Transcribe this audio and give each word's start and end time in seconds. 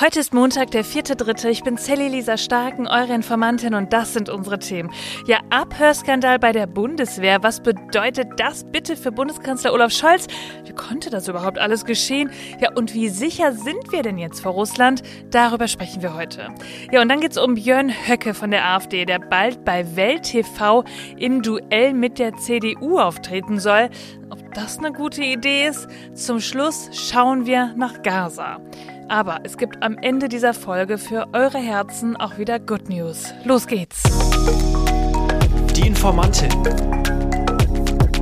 Heute 0.00 0.18
ist 0.18 0.34
Montag, 0.34 0.72
der 0.72 0.84
4.3. 0.84 1.50
Ich 1.50 1.62
bin 1.62 1.76
Sally 1.76 2.08
Lisa 2.08 2.36
Starken, 2.36 2.88
eure 2.88 3.14
Informantin 3.14 3.74
und 3.74 3.92
das 3.92 4.12
sind 4.12 4.28
unsere 4.28 4.58
Themen. 4.58 4.90
Ja, 5.28 5.38
Abhörskandal 5.50 6.40
bei 6.40 6.50
der 6.50 6.66
Bundeswehr. 6.66 7.44
Was 7.44 7.60
bedeutet 7.60 8.26
das 8.38 8.64
bitte 8.64 8.96
für 8.96 9.12
Bundeskanzler 9.12 9.72
Olaf 9.72 9.92
Scholz? 9.92 10.26
Wie 10.64 10.72
konnte 10.72 11.10
das 11.10 11.28
überhaupt 11.28 11.60
alles 11.60 11.84
geschehen? 11.84 12.32
Ja, 12.60 12.72
und 12.74 12.92
wie 12.92 13.08
sicher 13.08 13.52
sind 13.52 13.92
wir 13.92 14.02
denn 14.02 14.18
jetzt 14.18 14.40
vor 14.40 14.50
Russland? 14.50 15.04
Darüber 15.30 15.68
sprechen 15.68 16.02
wir 16.02 16.14
heute. 16.14 16.48
Ja, 16.90 17.00
und 17.00 17.08
dann 17.08 17.20
geht 17.20 17.30
es 17.30 17.38
um 17.38 17.54
Björn 17.54 17.90
Höcke 17.90 18.34
von 18.34 18.50
der 18.50 18.66
AfD, 18.66 19.04
der 19.04 19.20
bald 19.20 19.64
bei 19.64 19.94
Welt 19.94 20.24
TV 20.24 20.82
im 21.16 21.40
Duell 21.40 21.94
mit 21.94 22.18
der 22.18 22.34
CDU 22.34 22.98
auftreten 22.98 23.60
soll. 23.60 23.90
Ob 24.28 24.54
das 24.54 24.78
eine 24.78 24.90
gute 24.90 25.22
Idee 25.22 25.68
ist? 25.68 25.86
Zum 26.14 26.40
Schluss 26.40 26.90
schauen 26.92 27.46
wir 27.46 27.74
nach 27.76 28.02
Gaza. 28.02 28.60
Aber 29.08 29.40
es 29.44 29.56
gibt 29.56 29.82
am 29.82 29.98
Ende 29.98 30.28
dieser 30.28 30.54
Folge 30.54 30.98
für 30.98 31.26
eure 31.32 31.58
Herzen 31.58 32.16
auch 32.16 32.38
wieder 32.38 32.58
Good 32.58 32.88
News. 32.88 33.32
Los 33.44 33.66
geht's! 33.66 34.02
Die 35.76 35.86
Informantin. 35.86 36.50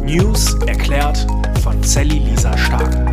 News 0.05 0.55
erklärt 0.66 1.27
von 1.62 1.83
Sally 1.83 2.19
Lisa 2.19 2.56
Stark. 2.56 3.12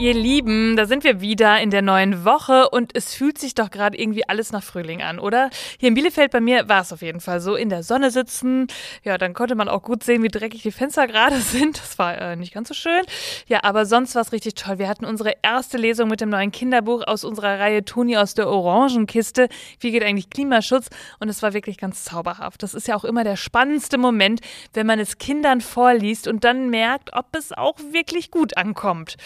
Ihr 0.00 0.14
Lieben, 0.14 0.76
da 0.76 0.86
sind 0.86 1.02
wir 1.02 1.20
wieder 1.20 1.60
in 1.60 1.72
der 1.72 1.82
neuen 1.82 2.24
Woche 2.24 2.68
und 2.70 2.94
es 2.94 3.14
fühlt 3.14 3.36
sich 3.36 3.56
doch 3.56 3.68
gerade 3.68 3.98
irgendwie 3.98 4.28
alles 4.28 4.52
nach 4.52 4.62
Frühling 4.62 5.02
an, 5.02 5.18
oder? 5.18 5.50
Hier 5.80 5.88
in 5.88 5.94
Bielefeld 5.94 6.30
bei 6.30 6.40
mir 6.40 6.68
war 6.68 6.82
es 6.82 6.92
auf 6.92 7.02
jeden 7.02 7.18
Fall 7.18 7.40
so. 7.40 7.56
In 7.56 7.68
der 7.68 7.82
Sonne 7.82 8.12
sitzen, 8.12 8.68
ja, 9.02 9.18
dann 9.18 9.34
konnte 9.34 9.56
man 9.56 9.68
auch 9.68 9.82
gut 9.82 10.04
sehen, 10.04 10.22
wie 10.22 10.28
dreckig 10.28 10.62
die 10.62 10.70
Fenster 10.70 11.08
gerade 11.08 11.36
sind. 11.40 11.78
Das 11.80 11.98
war 11.98 12.16
äh, 12.16 12.36
nicht 12.36 12.54
ganz 12.54 12.68
so 12.68 12.74
schön. 12.74 13.02
Ja, 13.48 13.64
aber 13.64 13.86
sonst 13.86 14.14
war 14.14 14.22
es 14.22 14.30
richtig 14.30 14.54
toll. 14.54 14.78
Wir 14.78 14.88
hatten 14.88 15.04
unsere 15.04 15.34
erste 15.42 15.78
Lesung 15.78 16.08
mit 16.08 16.20
dem 16.20 16.28
neuen 16.28 16.52
Kinderbuch 16.52 17.04
aus 17.04 17.24
unserer 17.24 17.58
Reihe 17.58 17.84
Toni 17.84 18.16
aus 18.16 18.34
der 18.34 18.46
Orangenkiste. 18.46 19.48
Wie 19.80 19.90
geht 19.90 20.04
eigentlich 20.04 20.30
Klimaschutz? 20.30 20.90
Und 21.18 21.28
es 21.28 21.42
war 21.42 21.54
wirklich 21.54 21.76
ganz 21.76 22.04
zauberhaft. 22.04 22.62
Das 22.62 22.72
ist 22.72 22.86
ja 22.86 22.94
auch 22.94 23.04
immer 23.04 23.24
der 23.24 23.34
spannendste 23.34 23.98
Moment, 23.98 24.42
wenn 24.74 24.86
man 24.86 25.00
es 25.00 25.18
Kindern 25.18 25.60
vorliest 25.60 26.28
und 26.28 26.44
dann 26.44 26.70
merkt, 26.70 27.14
ob 27.14 27.34
es 27.36 27.50
auch 27.50 27.74
wirklich 27.90 28.30
gut 28.30 28.56
ankommt. 28.56 29.16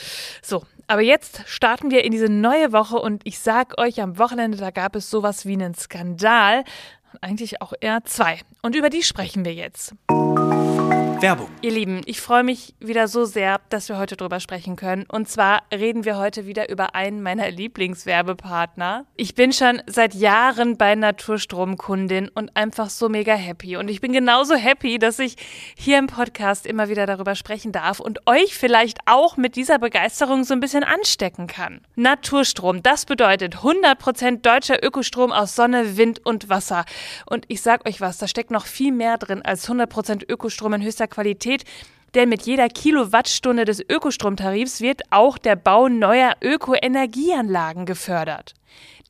So, 0.41 0.62
aber 0.93 1.01
jetzt 1.01 1.45
starten 1.47 1.91
wir 1.91 2.05
in 2.05 2.13
diese 2.13 2.29
neue 2.29 2.71
Woche 2.71 2.97
und 2.99 3.23
ich 3.25 3.39
sag 3.39 3.81
euch, 3.81 4.03
am 4.03 4.19
Wochenende, 4.19 4.59
da 4.59 4.71
gab 4.71 4.95
es 4.95 5.09
sowas 5.09 5.47
wie 5.47 5.55
einen 5.55 5.75
Skandal. 5.75 6.65
Eigentlich 7.23 7.63
auch 7.63 7.73
eher 7.81 8.05
zwei. 8.05 8.41
Und 8.61 8.77
über 8.77 8.91
die 8.91 9.03
sprechen 9.03 9.47
wir 9.47 9.55
jetzt. 9.55 9.95
Werbung. 11.23 11.49
Ihr 11.61 11.71
Lieben, 11.71 12.01
ich 12.07 12.21
freue 12.21 12.43
mich 12.43 12.75
wieder 12.81 13.07
so 13.07 13.25
sehr, 13.25 13.61
dass 13.69 13.89
wir 13.89 13.97
heute 13.97 14.17
drüber 14.17 14.41
sprechen 14.41 14.75
können. 14.75 15.07
Und 15.07 15.29
zwar 15.29 15.63
reden 15.73 16.05
wir 16.05 16.19
heute 16.19 16.47
wieder 16.47 16.69
über 16.69 16.97
einen 16.97 17.23
meiner 17.23 17.49
Lieblingswerbepartner. 17.49 19.07
Ich 19.15 19.37
bin 19.37 19.53
schon 19.53 19.81
seit 19.87 20.15
Jahren 20.15 20.77
bei 20.77 20.97
Naturstromkundin 20.97 22.29
und 22.29 22.57
einfach 22.57 22.91
so 22.91 23.09
mega 23.09 23.35
happy. 23.35 23.77
Und 23.77 23.89
ich 23.89 24.01
bin 24.01 24.13
genauso 24.13 24.57
happy, 24.57 24.99
dass 24.99 25.21
ich 25.21 25.37
hier 25.77 25.97
im 25.99 26.09
Podcast 26.09 26.67
immer 26.67 26.89
wieder 26.89 27.07
darüber 27.07 27.37
sprechen 27.37 27.71
darf 27.71 28.01
und 28.01 28.27
euch 28.27 28.57
vielleicht 28.57 28.99
auch 29.07 29.37
mit 29.37 29.55
dieser 29.55 29.79
Begeisterung 29.79 30.43
so 30.43 30.55
ein 30.55 30.61
bisschen 30.61 30.83
anstecken 30.83 31.47
kann. 31.47 31.83
Naturstrom, 31.95 32.83
das 32.83 33.07
bedeutet 33.07 33.59
100% 33.59 34.41
deutscher 34.41 34.85
Ökostrom 34.85 35.31
aus 35.31 35.55
Sonne, 35.55 35.97
Wind 35.97 36.27
und 36.27 36.49
Wasser. 36.49 36.85
Und 37.27 37.45
ich 37.47 37.63
sag 37.63 37.87
euch 37.87 38.01
was, 38.01 38.19
da 38.19 38.27
steckt 38.27 38.51
noch 38.51 38.67
viel 38.67 38.91
mehr 38.91 39.19
drin 39.19 39.41
als 39.43 39.69
100% 39.69 40.29
Ökostrom 40.29 40.73
in 40.73 40.83
höchster 40.83 41.12
Qualität. 41.13 41.65
Denn 42.15 42.29
mit 42.29 42.43
jeder 42.43 42.69
Kilowattstunde 42.69 43.65
des 43.65 43.81
Ökostromtarifs 43.89 44.81
wird 44.81 45.03
auch 45.11 45.39
der 45.39 45.57
Bau 45.57 45.89
neuer 45.89 46.35
Ökoenergieanlagen 46.43 47.87
gefördert. 47.87 48.55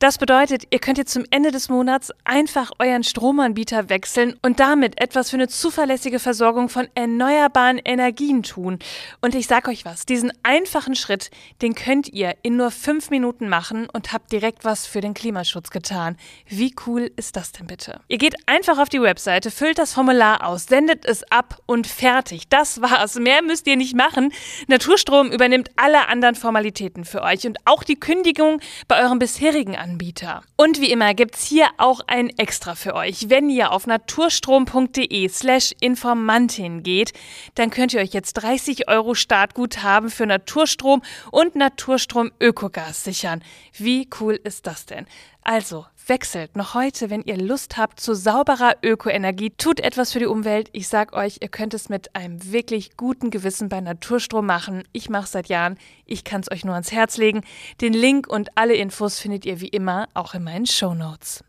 Das 0.03 0.17
bedeutet, 0.17 0.63
ihr 0.69 0.79
könnt 0.79 0.97
jetzt 0.97 1.13
zum 1.13 1.23
Ende 1.29 1.51
des 1.51 1.69
Monats 1.69 2.11
einfach 2.25 2.71
euren 2.77 3.05
Stromanbieter 3.05 3.87
wechseln 3.87 4.37
und 4.41 4.59
damit 4.59 4.99
etwas 4.99 5.29
für 5.29 5.37
eine 5.37 5.47
zuverlässige 5.47 6.19
Versorgung 6.19 6.67
von 6.67 6.89
erneuerbaren 6.93 7.77
Energien 7.77 8.43
tun. 8.43 8.79
Und 9.21 9.33
ich 9.33 9.47
sag 9.47 9.69
euch 9.69 9.85
was, 9.85 10.05
diesen 10.05 10.33
einfachen 10.43 10.95
Schritt, 10.95 11.31
den 11.61 11.73
könnt 11.73 12.09
ihr 12.09 12.35
in 12.41 12.57
nur 12.57 12.69
fünf 12.71 13.11
Minuten 13.11 13.47
machen 13.47 13.87
und 13.93 14.11
habt 14.11 14.33
direkt 14.33 14.65
was 14.65 14.85
für 14.85 14.99
den 14.99 15.13
Klimaschutz 15.13 15.69
getan. 15.69 16.17
Wie 16.47 16.75
cool 16.85 17.09
ist 17.15 17.37
das 17.37 17.53
denn 17.53 17.67
bitte? 17.67 18.01
Ihr 18.09 18.17
geht 18.17 18.35
einfach 18.45 18.79
auf 18.79 18.89
die 18.89 19.01
Webseite, 19.01 19.51
füllt 19.51 19.77
das 19.77 19.93
Formular 19.93 20.45
aus, 20.45 20.65
sendet 20.65 21.05
es 21.05 21.23
ab 21.31 21.59
und 21.65 21.87
fertig. 21.87 22.49
Das 22.49 22.81
war's. 22.81 23.15
Mehr 23.15 23.41
müsst 23.41 23.67
ihr 23.67 23.77
nicht 23.77 23.95
machen. 23.95 24.33
Naturstrom 24.67 25.31
übernimmt 25.31 25.71
alle 25.77 26.09
anderen 26.09 26.35
Formalitäten 26.35 27.05
für 27.05 27.21
euch 27.21 27.47
und 27.47 27.57
auch 27.63 27.85
die 27.85 27.95
Kündigung 27.95 28.59
bei 28.89 29.01
eurem 29.01 29.19
bisherigen 29.19 29.52
Anbieter. 29.53 30.41
Und 30.55 30.81
wie 30.81 30.91
immer 30.91 31.13
gibt's 31.13 31.45
hier 31.45 31.67
auch 31.77 32.01
ein 32.07 32.29
Extra 32.37 32.73
für 32.73 32.95
euch. 32.95 33.29
Wenn 33.29 33.51
ihr 33.51 33.71
auf 33.71 33.85
naturstrom.de 33.85 35.29
slash 35.29 35.73
Informantin 35.79 36.81
geht, 36.81 37.13
dann 37.53 37.69
könnt 37.69 37.93
ihr 37.93 38.01
euch 38.01 38.13
jetzt 38.13 38.33
30 38.33 38.87
Euro 38.87 39.13
Startguthaben 39.13 40.09
für 40.09 40.25
Naturstrom 40.25 41.03
und 41.29 41.55
Naturstrom 41.55 42.31
Ökogas 42.39 43.03
sichern. 43.03 43.43
Wie 43.77 44.09
cool 44.19 44.39
ist 44.43 44.65
das 44.65 44.87
denn? 44.87 45.05
Also, 45.43 45.85
wechselt 46.07 46.55
noch 46.55 46.73
heute, 46.73 47.09
wenn 47.09 47.21
ihr 47.23 47.37
Lust 47.37 47.77
habt 47.77 47.99
zu 47.99 48.13
sauberer 48.13 48.75
Ökoenergie. 48.83 49.51
Tut 49.51 49.79
etwas 49.79 50.13
für 50.13 50.19
die 50.19 50.25
Umwelt. 50.25 50.69
Ich 50.73 50.87
sag 50.87 51.13
euch, 51.13 51.37
ihr 51.41 51.49
könnt 51.49 51.73
es 51.73 51.89
mit 51.89 52.15
einem 52.15 52.51
wirklich 52.51 52.97
guten 52.97 53.29
Gewissen 53.29 53.69
bei 53.69 53.81
Naturstrom 53.81 54.45
machen. 54.45 54.83
Ich 54.91 55.09
mache 55.09 55.27
seit 55.27 55.47
Jahren. 55.47 55.77
Ich 56.05 56.23
kann 56.23 56.41
es 56.41 56.51
euch 56.51 56.65
nur 56.65 56.73
ans 56.73 56.91
Herz 56.91 57.17
legen. 57.17 57.41
Den 57.81 57.93
Link 57.93 58.27
und 58.27 58.57
alle 58.57 58.75
Infos 58.75 59.19
findet 59.19 59.45
ihr 59.45 59.61
wie 59.61 59.67
immer 59.67 60.07
auch 60.13 60.33
in 60.33 60.43
meinen 60.43 60.65
Show 60.65 60.93
Notes. 60.93 61.43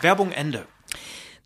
Werbung 0.00 0.30
Ende. 0.30 0.66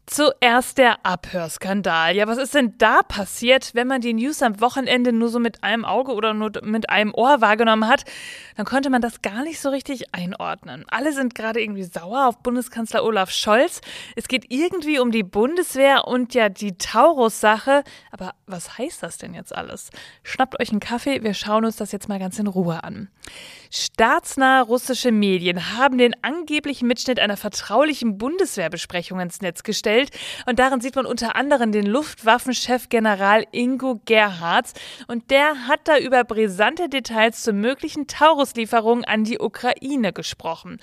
Zuerst 0.06 0.78
der 0.78 1.06
Abhörskandal. 1.06 2.16
Ja, 2.16 2.26
was 2.26 2.36
ist 2.36 2.54
denn 2.54 2.76
da 2.76 3.02
passiert, 3.04 3.72
wenn 3.74 3.86
man 3.86 4.00
die 4.00 4.12
News 4.12 4.42
am 4.42 4.60
Wochenende 4.60 5.12
nur 5.12 5.28
so 5.28 5.38
mit 5.38 5.62
einem 5.62 5.84
Auge 5.84 6.12
oder 6.12 6.34
nur 6.34 6.50
mit 6.62 6.90
einem 6.90 7.14
Ohr 7.14 7.40
wahrgenommen 7.40 7.88
hat? 7.88 8.04
Dann 8.56 8.66
konnte 8.66 8.90
man 8.90 9.00
das 9.00 9.22
gar 9.22 9.44
nicht 9.44 9.60
so 9.60 9.70
richtig 9.70 10.12
einordnen. 10.12 10.84
Alle 10.88 11.12
sind 11.12 11.36
gerade 11.36 11.62
irgendwie 11.62 11.84
sauer 11.84 12.26
auf 12.26 12.40
Bundeskanzler 12.40 13.04
Olaf 13.04 13.30
Scholz. 13.30 13.80
Es 14.16 14.26
geht 14.26 14.46
irgendwie 14.48 14.98
um 14.98 15.12
die 15.12 15.22
Bundeswehr 15.22 16.08
und 16.08 16.34
ja 16.34 16.48
die 16.48 16.76
Taurus-Sache. 16.76 17.84
Aber 18.10 18.34
was 18.46 18.76
heißt 18.78 19.04
das 19.04 19.18
denn 19.18 19.34
jetzt 19.34 19.54
alles? 19.54 19.90
Schnappt 20.24 20.60
euch 20.60 20.70
einen 20.70 20.80
Kaffee, 20.80 21.22
wir 21.22 21.32
schauen 21.32 21.64
uns 21.64 21.76
das 21.76 21.92
jetzt 21.92 22.08
mal 22.08 22.18
ganz 22.18 22.40
in 22.40 22.48
Ruhe 22.48 22.82
an. 22.82 23.08
Staatsnahe 23.70 24.64
russische 24.64 25.12
Medien 25.12 25.78
haben 25.78 25.96
den 25.96 26.14
angeblichen 26.22 26.88
Mitschnitt 26.88 27.20
einer 27.20 27.36
vertraulichen 27.36 28.18
Bundeswehrbesprechung 28.18 29.20
ins 29.20 29.40
Netz 29.40 29.62
gestellt. 29.62 29.91
Und 30.46 30.58
darin 30.58 30.80
sieht 30.80 30.96
man 30.96 31.06
unter 31.06 31.36
anderem 31.36 31.72
den 31.72 31.86
Luftwaffenchef 31.86 32.88
General 32.88 33.44
Ingo 33.52 34.00
Gerhards. 34.04 34.74
Und 35.06 35.30
der 35.30 35.68
hat 35.68 35.80
da 35.84 35.98
über 35.98 36.24
brisante 36.24 36.88
Details 36.88 37.42
zu 37.42 37.52
möglichen 37.52 38.06
Taurus-Lieferungen 38.06 39.04
an 39.04 39.24
die 39.24 39.38
Ukraine 39.38 40.12
gesprochen. 40.12 40.78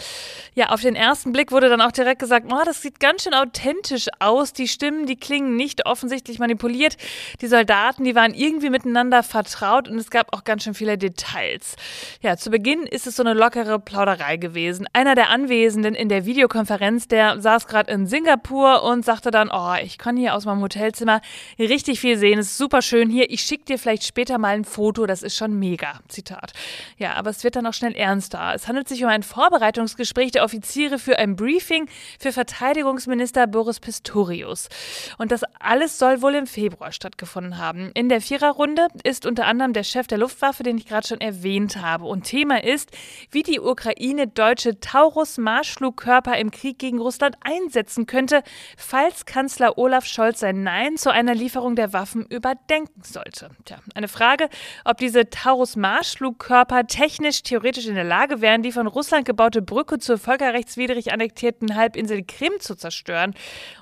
Ja, 0.53 0.69
auf 0.69 0.81
den 0.81 0.95
ersten 0.95 1.31
Blick 1.31 1.51
wurde 1.51 1.69
dann 1.69 1.81
auch 1.81 1.91
direkt 1.91 2.19
gesagt, 2.19 2.47
oh, 2.51 2.61
das 2.65 2.81
sieht 2.81 2.99
ganz 2.99 3.23
schön 3.23 3.33
authentisch 3.33 4.07
aus. 4.19 4.53
Die 4.53 4.67
Stimmen, 4.67 5.05
die 5.05 5.15
klingen 5.15 5.55
nicht 5.55 5.85
offensichtlich 5.85 6.39
manipuliert. 6.39 6.97
Die 7.41 7.47
Soldaten, 7.47 8.03
die 8.03 8.15
waren 8.15 8.33
irgendwie 8.33 8.69
miteinander 8.69 9.23
vertraut 9.23 9.87
und 9.87 9.97
es 9.97 10.09
gab 10.09 10.33
auch 10.33 10.43
ganz 10.43 10.63
schön 10.63 10.73
viele 10.73 10.97
Details. 10.97 11.75
Ja, 12.21 12.37
zu 12.37 12.49
Beginn 12.49 12.83
ist 12.83 13.07
es 13.07 13.15
so 13.15 13.23
eine 13.23 13.33
lockere 13.33 13.79
Plauderei 13.79 14.37
gewesen. 14.37 14.87
Einer 14.93 15.15
der 15.15 15.29
Anwesenden 15.29 15.95
in 15.95 16.09
der 16.09 16.25
Videokonferenz, 16.25 17.07
der 17.07 17.39
saß 17.39 17.67
gerade 17.67 17.91
in 17.91 18.07
Singapur 18.07 18.83
und 18.83 18.98
sagte 19.03 19.31
dann, 19.31 19.49
oh, 19.51 19.73
ich 19.83 19.97
kann 19.97 20.17
hier 20.17 20.35
aus 20.35 20.45
meinem 20.45 20.61
Hotelzimmer 20.61 21.21
richtig 21.57 21.99
viel 21.99 22.17
sehen, 22.17 22.39
es 22.39 22.51
ist 22.51 22.57
super 22.57 22.81
schön 22.81 23.09
hier, 23.09 23.29
ich 23.29 23.41
schicke 23.41 23.65
dir 23.65 23.79
vielleicht 23.79 24.03
später 24.03 24.37
mal 24.37 24.55
ein 24.55 24.65
Foto, 24.65 25.05
das 25.05 25.23
ist 25.23 25.35
schon 25.35 25.57
mega. 25.57 25.99
Zitat. 26.07 26.53
Ja, 26.97 27.13
aber 27.13 27.29
es 27.29 27.43
wird 27.43 27.55
dann 27.55 27.65
auch 27.65 27.73
schnell 27.73 27.95
ernster. 27.95 28.53
Es 28.53 28.67
handelt 28.67 28.87
sich 28.87 29.03
um 29.03 29.09
ein 29.09 29.23
Vorbereitungsgespräch 29.23 30.31
der 30.31 30.43
Offiziere 30.43 30.99
für 30.99 31.17
ein 31.17 31.35
Briefing 31.35 31.87
für 32.19 32.31
Verteidigungsminister 32.31 33.47
Boris 33.47 33.79
Pistorius. 33.79 34.69
Und 35.17 35.31
das 35.31 35.43
alles 35.59 35.97
soll 35.97 36.21
wohl 36.21 36.35
im 36.35 36.47
Februar 36.47 36.91
stattgefunden 36.91 37.57
haben. 37.57 37.91
In 37.93 38.09
der 38.09 38.21
Viererrunde 38.21 38.87
ist 39.03 39.25
unter 39.25 39.45
anderem 39.45 39.73
der 39.73 39.83
Chef 39.83 40.07
der 40.07 40.17
Luftwaffe, 40.17 40.63
den 40.63 40.77
ich 40.77 40.87
gerade 40.87 41.07
schon 41.07 41.21
erwähnt 41.21 41.77
habe. 41.77 42.05
Und 42.05 42.23
Thema 42.23 42.63
ist, 42.63 42.91
wie 43.31 43.43
die 43.43 43.59
Ukraine 43.59 44.27
deutsche 44.27 44.79
Taurus-Marschflugkörper 44.79 46.37
im 46.37 46.51
Krieg 46.51 46.79
gegen 46.79 46.99
Russland 46.99 47.35
einsetzen 47.41 48.05
könnte, 48.05 48.43
falls 48.89 49.27
Kanzler 49.27 49.77
Olaf 49.77 50.07
Scholz 50.07 50.39
sein 50.39 50.63
Nein 50.63 50.97
zu 50.97 51.11
einer 51.11 51.35
Lieferung 51.35 51.75
der 51.75 51.93
Waffen 51.93 52.25
überdenken 52.25 53.03
sollte. 53.03 53.51
Tja, 53.63 53.77
eine 53.93 54.07
Frage, 54.07 54.49
ob 54.83 54.97
diese 54.97 55.29
Taurus-Marschflugkörper 55.29 56.87
technisch 56.87 57.43
theoretisch 57.43 57.85
in 57.85 57.93
der 57.93 58.03
Lage 58.03 58.41
wären, 58.41 58.63
die 58.63 58.71
von 58.71 58.87
Russland 58.87 59.25
gebaute 59.25 59.61
Brücke 59.61 59.99
zur 59.99 60.17
völkerrechtswidrig 60.17 61.13
annektierten 61.13 61.75
Halbinsel 61.75 62.23
Krim 62.23 62.53
zu 62.59 62.73
zerstören. 62.73 63.35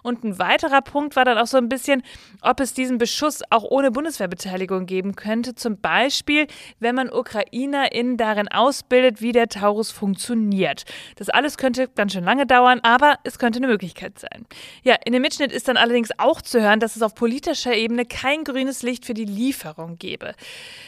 Und 0.04 0.26
ein 0.26 0.40
weiterer 0.40 0.82
Punkt 0.82 1.16
war 1.16 1.24
dann 1.24 1.38
auch 1.38 1.48
so 1.48 1.56
ein 1.56 1.70
bisschen, 1.70 2.04
ob 2.42 2.60
es 2.60 2.74
diesen 2.74 2.98
Beschuss 2.98 3.44
auch 3.50 3.64
ohne 3.64 3.92
Bundeswehrbeteiligung 3.92 4.88
geben 4.88 5.16
könnte. 5.16 5.56
Zum 5.56 5.80
Beispiel, 5.80 6.48
wenn 6.82 6.96
man 6.96 7.10
UkrainerInnen 7.10 8.18
darin 8.18 8.50
ausbildet, 8.50 9.22
wie 9.22 9.32
der 9.32 9.48
Taurus 9.48 9.90
funktioniert. 9.90 10.84
Das 11.16 11.30
alles 11.30 11.58
könnte 11.58 11.88
ganz 11.88 12.12
schön 12.12 12.26
lange 12.26 12.46
dauern, 12.46 12.82
aber 12.84 13.20
es 13.24 13.40
könnte 13.40 13.60
eine 13.60 13.68
Möglichkeit 13.68 14.20
sein. 14.20 14.46
Ja, 14.84 14.97
in 15.06 15.14
dem 15.14 15.22
Mitschnitt 15.22 15.52
ist 15.52 15.68
dann 15.68 15.78
allerdings 15.78 16.10
auch 16.18 16.42
zu 16.42 16.62
hören, 16.62 16.80
dass 16.80 16.96
es 16.96 17.02
auf 17.02 17.16
politischer 17.16 17.74
Ebene 17.74 18.06
kein 18.06 18.44
grünes 18.44 18.84
Licht 18.84 19.06
für 19.06 19.14
die 19.14 19.26
Lieferung 19.26 19.98
gebe. 19.98 20.34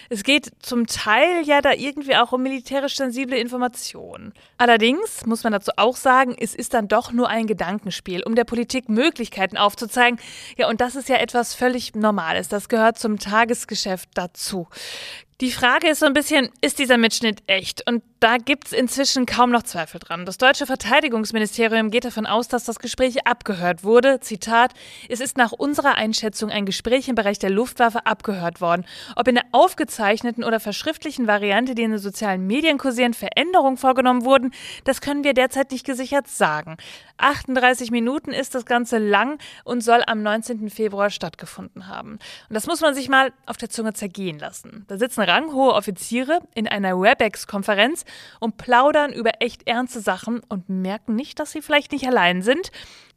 Es 0.10 0.24
geht 0.24 0.52
zum 0.60 0.88
Teil 0.88 1.44
ja 1.46 1.62
da 1.62 1.74
irgendwie 1.74 2.16
auch 2.16 2.32
um 2.32 2.44
militärisch 2.44 2.96
sensible 2.96 3.38
Informationen. 3.38 4.34
Allerdings 4.58 5.26
muss 5.26 5.44
man 5.44 5.54
dazu 5.54 5.72
auch 5.78 5.96
sagen, 5.96 6.36
es 6.40 6.56
ist 6.56 6.74
dann 6.74 6.88
doch 6.88 7.12
nur 7.12 7.30
ein 7.30 7.48
Gedankenspiel, 7.48 8.24
um 8.24 8.36
der 8.36 8.44
Politik 8.44 8.90
Möglichkeiten 8.90 9.58
aufzuzeigen. 9.58 10.20
Ja, 10.58 10.70
und 10.70 10.82
das 10.82 10.96
ist 10.96 11.10
ja 11.10 11.18
etwas 11.18 11.54
völlig 11.54 11.96
Normales. 11.96 12.48
Das 12.48 12.70
gehört 12.70 12.98
zum 12.98 13.20
Tagesgeschäft 13.20 14.10
dazu. 14.14 14.68
Die 15.42 15.52
Frage 15.52 15.88
ist 15.88 16.00
so 16.00 16.06
ein 16.06 16.14
bisschen, 16.14 16.50
ist 16.60 16.80
dieser 16.80 16.98
Mitschnitt 16.98 17.44
echt? 17.48 17.88
Und 17.88 18.04
da 18.20 18.38
gibt's 18.38 18.74
inzwischen 18.74 19.26
kaum 19.26 19.50
noch 19.50 19.64
Zweifel 19.64 20.00
dran. 20.00 20.26
Das 20.26 20.38
deutsche 20.38 20.66
Verteidigungsministerium 20.66 21.90
geht 21.90 22.04
davon 22.04 22.26
aus, 22.26 22.50
dass 22.50 22.66
das 22.66 22.80
Gespräch 22.80 23.26
abgehört 23.26 23.84
wurde. 23.84 24.20
Zitat, 24.20 24.74
es 25.08 25.22
ist 25.22 25.38
nach 25.38 25.54
unserer 25.54 25.96
Einschätzung 25.96 26.50
ein 26.50 26.66
Gespräch 26.66 27.08
im 27.08 27.16
Bereich 27.16 27.40
der 27.40 27.50
Luftwaffe 27.50 28.06
abgehört 28.06 28.60
worden. 28.60 28.86
Ob 29.16 29.28
in 29.28 29.36
der 29.36 29.46
aufgezeichneten 29.54 30.44
oder 30.44 30.60
verschriftlichen 30.60 31.28
Variante, 31.28 31.76
die 31.76 31.84
in 31.84 31.92
den 31.92 32.00
sozialen 32.00 32.46
Medien 32.46 32.78
kursieren, 32.78 33.14
Veränderungen 33.14 33.78
vorgenommen 33.78 34.26
wurden, 34.26 34.52
das 34.84 35.00
können 35.00 35.24
wir 35.24 35.34
derzeit 35.34 35.72
nicht 35.72 35.86
gesichert 35.86 36.28
sagen. 36.28 36.76
38 37.18 37.92
Minuten 37.92 38.32
ist 38.32 38.54
das 38.54 38.66
Ganze 38.66 38.98
lang 38.98 39.40
und 39.64 39.82
soll 39.82 40.04
am 40.08 40.22
19. 40.24 40.70
Februar 40.70 41.10
stattgefunden 41.10 41.88
haben. 41.88 42.14
Und 42.14 42.54
das 42.54 42.68
muss 42.68 42.82
man 42.82 42.94
sich 42.94 43.08
mal 43.08 43.32
auf 43.46 43.58
der 43.58 43.70
Zunge 43.70 43.94
zergehen 43.94 44.40
lassen. 44.40 44.86
Da 44.88 44.98
sitzen 44.98 45.22
ranghohe 45.22 45.74
Offiziere 45.74 46.40
in 46.54 46.68
einer 46.68 47.00
WebEx-Konferenz 47.00 48.06
und 48.40 48.58
plaudern 48.58 49.14
über 49.14 49.32
echt 49.40 49.68
ernste 49.68 50.00
Sachen 50.00 50.42
und 50.50 50.70
merken 50.70 51.16
nicht, 51.16 51.40
dass 51.40 51.52
sie 51.52 51.62
vielleicht 51.62 51.92
nicht 51.92 52.08
allein 52.08 52.42
sind. 52.42 52.72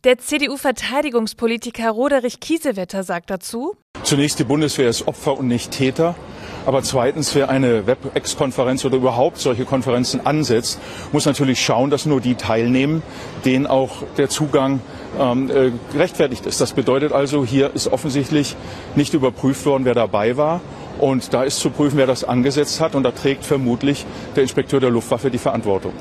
Der 0.04 0.18
CDU-Verteidigungspolitiker 0.18 1.90
Roderich 1.90 2.40
Kiesewetter 2.40 3.04
sagt 3.04 3.30
dazu: 3.30 3.76
Zunächst, 4.02 4.38
die 4.38 4.44
Bundeswehr 4.44 4.88
ist 4.88 5.06
Opfer 5.06 5.38
und 5.38 5.46
nicht 5.46 5.70
Täter. 5.70 6.16
Aber 6.64 6.82
zweitens, 6.82 7.34
wer 7.34 7.48
eine 7.48 7.86
WebEx-Konferenz 7.86 8.84
oder 8.84 8.96
überhaupt 8.96 9.38
solche 9.38 9.64
Konferenzen 9.64 10.24
ansetzt, 10.24 10.78
muss 11.10 11.26
natürlich 11.26 11.64
schauen, 11.64 11.90
dass 11.90 12.06
nur 12.06 12.20
die 12.20 12.36
teilnehmen, 12.36 13.02
denen 13.44 13.66
auch 13.66 14.04
der 14.16 14.28
Zugang 14.28 14.80
ähm, 15.18 15.50
äh, 15.50 15.72
gerechtfertigt 15.92 16.46
ist. 16.46 16.60
Das 16.60 16.72
bedeutet 16.72 17.12
also, 17.12 17.44
hier 17.44 17.72
ist 17.74 17.88
offensichtlich 17.88 18.56
nicht 18.94 19.12
überprüft 19.14 19.66
worden, 19.66 19.84
wer 19.84 19.94
dabei 19.94 20.36
war. 20.36 20.60
Und 21.02 21.34
da 21.34 21.42
ist 21.42 21.58
zu 21.58 21.70
prüfen, 21.70 21.96
wer 21.96 22.06
das 22.06 22.22
angesetzt 22.22 22.80
hat. 22.80 22.94
Und 22.94 23.02
da 23.02 23.10
trägt 23.10 23.44
vermutlich 23.44 24.06
der 24.36 24.44
Inspekteur 24.44 24.78
der 24.78 24.90
Luftwaffe 24.90 25.32
die 25.32 25.38
Verantwortung. 25.38 25.94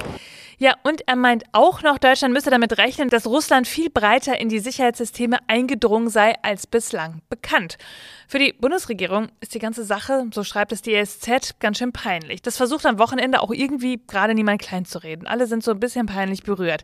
Ja, 0.62 0.76
und 0.84 1.02
er 1.08 1.16
meint 1.16 1.46
auch 1.54 1.82
noch, 1.82 1.98
Deutschland 1.98 2.36
müsse 2.36 2.52
damit 2.52 2.78
rechnen, 2.78 3.10
dass 3.10 3.26
Russland 3.26 3.68
viel 3.68 3.90
breiter 3.90 4.40
in 4.40 4.48
die 4.48 4.60
Sicherheitssysteme 4.60 5.40
eingedrungen 5.48 6.10
sei 6.10 6.36
als 6.44 6.68
bislang 6.68 7.24
bekannt. 7.30 7.80
Für 8.28 8.38
die 8.38 8.54
Bundesregierung 8.54 9.30
ist 9.40 9.56
die 9.56 9.60
ganze 9.60 9.84
Sache, 9.84 10.28
so 10.32 10.44
schreibt 10.44 10.72
es 10.72 10.84
die 10.84 10.94
ESZ, 10.94 11.60
ganz 11.60 11.80
schön 11.80 11.92
peinlich. 11.92 12.44
Das 12.44 12.58
versucht 12.58 12.86
am 12.86 13.00
Wochenende 13.00 13.42
auch 13.42 13.50
irgendwie 13.50 14.00
gerade 14.06 14.36
niemand 14.36 14.62
klein 14.62 14.86
zu 14.86 15.00
reden. 15.02 15.26
Alle 15.26 15.48
sind 15.48 15.64
so 15.64 15.72
ein 15.72 15.80
bisschen 15.80 16.06
peinlich 16.06 16.44
berührt. 16.44 16.84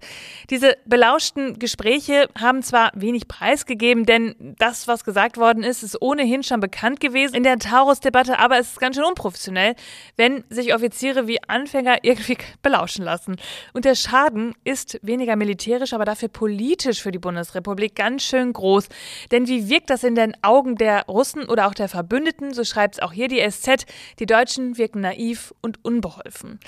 Diese 0.50 0.76
belauschten 0.86 1.60
Gespräche 1.60 2.30
haben 2.36 2.64
zwar 2.64 2.90
wenig 2.96 3.28
preisgegeben, 3.28 4.08
denn 4.08 4.56
das, 4.58 4.88
was 4.88 5.04
gesagt 5.04 5.38
worden 5.38 5.62
ist, 5.62 5.84
ist 5.84 6.02
ohnehin 6.02 6.42
schon 6.42 6.62
bekannt 6.62 7.00
gewesen 7.00 7.36
in 7.36 7.44
der 7.44 7.60
Taurus-Debatte, 7.60 8.40
aber 8.40 8.58
es 8.58 8.72
ist 8.72 8.80
ganz 8.80 8.96
schön 8.96 9.06
unprofessionell, 9.06 9.76
wenn 10.16 10.46
sich 10.50 10.74
Offiziere 10.74 11.28
wie 11.28 11.38
Anfänger 11.48 12.00
irgendwie 12.02 12.40
belauschen 12.64 13.06
lassen. 13.06 13.38
Und 13.74 13.86
der 13.86 13.96
Schaden 13.96 14.54
ist 14.64 15.00
weniger 15.02 15.36
militärisch, 15.36 15.94
aber 15.94 16.06
dafür 16.06 16.30
politisch 16.30 17.02
für 17.02 17.12
die 17.12 17.20
Bundesrepublik 17.20 17.96
ganz 17.96 18.24
schön 18.24 18.54
groß. 18.54 18.88
Denn 19.32 19.48
wie 19.48 19.70
wirkt 19.70 19.90
das 19.90 20.04
in 20.04 20.16
den 20.16 20.36
Augen 20.44 20.76
der 20.76 21.06
Russen? 21.06 21.48
Oder 21.48 21.68
auch 21.68 21.74
der 21.74 21.90
Verbündeten, 21.90 22.54
so 22.54 22.64
schreibt 22.64 22.96
es 22.96 23.02
auch 23.02 23.14
hier 23.14 23.28
die 23.28 23.48
SZ, 23.50 23.86
die 24.20 24.26
Deutschen 24.26 24.78
wirken 24.78 25.02
naiv 25.02 25.54
und 25.62 25.84
unbeholfen. 25.84 26.60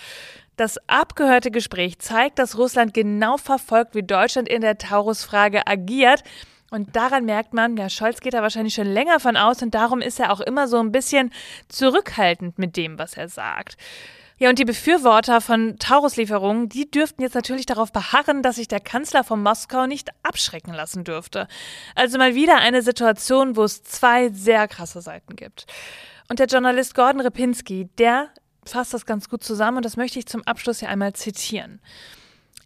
Das 0.56 0.78
abgehörte 0.88 1.52
Gespräch 1.52 2.00
zeigt, 2.00 2.38
dass 2.38 2.58
Russland 2.58 2.94
genau 2.94 3.38
verfolgt, 3.38 3.96
wie 3.96 4.04
Deutschland 4.04 4.50
in 4.50 4.62
der 4.62 4.78
Taurus-Frage 4.78 5.66
agiert. 5.66 6.24
Und 6.70 6.96
daran 6.96 7.26
merkt 7.26 7.54
man, 7.54 7.78
ja, 7.78 7.90
Scholz 7.90 8.20
geht 8.20 8.34
da 8.34 8.42
wahrscheinlich 8.42 8.74
schon 8.74 8.88
länger 8.88 9.20
von 9.20 9.38
aus 9.38 9.62
und 9.62 9.74
darum 9.74 10.02
ist 10.02 10.20
er 10.20 10.32
auch 10.32 10.42
immer 10.42 10.68
so 10.68 10.78
ein 10.80 10.92
bisschen 10.92 11.32
zurückhaltend 11.68 12.60
mit 12.60 12.78
dem, 12.78 13.00
was 13.00 13.16
er 13.16 13.30
sagt. 13.30 13.78
Ja, 14.42 14.48
und 14.50 14.58
die 14.58 14.64
Befürworter 14.66 15.42
von 15.42 15.78
Taurus-Lieferungen, 15.80 16.70
die 16.70 16.90
dürften 16.90 17.22
jetzt 17.22 17.36
natürlich 17.36 17.66
darauf 17.66 17.92
beharren, 17.92 18.42
dass 18.42 18.56
sich 18.56 18.70
der 18.70 18.80
Kanzler 18.80 19.26
von 19.26 19.44
Moskau 19.44 19.86
nicht 19.86 20.12
abschrecken 20.24 20.74
lassen 20.74 21.04
dürfte. 21.04 21.50
Also 21.94 22.18
mal 22.18 22.36
wieder 22.36 22.58
eine 22.58 22.82
Situation, 22.82 23.58
wo 23.58 23.66
es 23.66 23.84
zwei 23.84 24.30
sehr 24.30 24.70
krasse 24.70 25.02
Seiten 25.02 25.36
gibt. 25.36 25.66
Und 26.30 26.40
der 26.40 26.48
Journalist 26.48 26.96
Gordon 26.96 27.20
Repinski, 27.20 27.90
der 27.98 28.30
fasst 28.64 28.94
das 28.94 29.06
ganz 29.06 29.28
gut 29.28 29.44
zusammen 29.44 29.78
und 29.78 29.86
das 29.86 29.98
möchte 29.98 30.20
ich 30.20 30.26
zum 30.26 30.44
Abschluss 30.44 30.80
hier 30.80 30.90
einmal 30.90 31.12
zitieren. 31.12 31.82